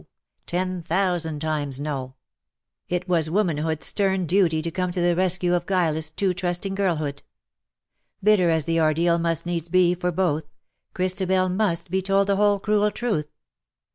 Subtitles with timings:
[0.47, 2.15] —ten thousand times, no!
[2.89, 7.21] It was womanhood's stern duty to come to the rescue of guileless, too trusting girlhood.
[8.23, 10.45] Bitter as the ordeal must needs be for both,
[10.95, 13.27] Christabel must be told the whole cruel truth.